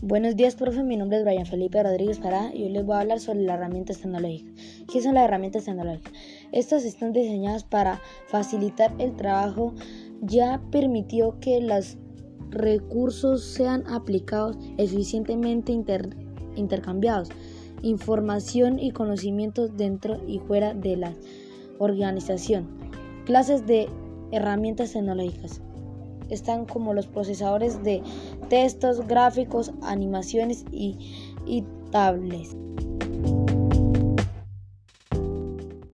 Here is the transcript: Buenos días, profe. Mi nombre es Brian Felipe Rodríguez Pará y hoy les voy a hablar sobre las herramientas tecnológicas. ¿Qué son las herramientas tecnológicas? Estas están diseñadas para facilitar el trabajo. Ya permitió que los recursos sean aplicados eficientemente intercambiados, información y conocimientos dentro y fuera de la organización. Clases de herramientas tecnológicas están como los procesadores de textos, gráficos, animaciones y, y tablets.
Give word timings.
Buenos 0.00 0.36
días, 0.36 0.54
profe. 0.54 0.84
Mi 0.84 0.96
nombre 0.96 1.18
es 1.18 1.24
Brian 1.24 1.44
Felipe 1.44 1.82
Rodríguez 1.82 2.20
Pará 2.20 2.54
y 2.54 2.62
hoy 2.62 2.68
les 2.68 2.86
voy 2.86 2.94
a 2.94 3.00
hablar 3.00 3.18
sobre 3.18 3.40
las 3.40 3.56
herramientas 3.56 3.98
tecnológicas. 3.98 4.54
¿Qué 4.92 5.02
son 5.02 5.14
las 5.14 5.24
herramientas 5.24 5.64
tecnológicas? 5.64 6.12
Estas 6.52 6.84
están 6.84 7.12
diseñadas 7.12 7.64
para 7.64 8.00
facilitar 8.28 8.94
el 9.00 9.16
trabajo. 9.16 9.74
Ya 10.20 10.62
permitió 10.70 11.40
que 11.40 11.60
los 11.60 11.96
recursos 12.50 13.42
sean 13.42 13.82
aplicados 13.88 14.56
eficientemente 14.76 15.72
intercambiados, 16.54 17.30
información 17.82 18.78
y 18.78 18.92
conocimientos 18.92 19.76
dentro 19.76 20.22
y 20.28 20.38
fuera 20.38 20.74
de 20.74 20.96
la 20.96 21.12
organización. 21.80 22.68
Clases 23.24 23.66
de 23.66 23.88
herramientas 24.30 24.92
tecnológicas 24.92 25.60
están 26.30 26.64
como 26.64 26.94
los 26.94 27.06
procesadores 27.06 27.82
de 27.82 28.02
textos, 28.48 29.06
gráficos, 29.06 29.72
animaciones 29.82 30.64
y, 30.70 30.96
y 31.46 31.64
tablets. 31.90 32.56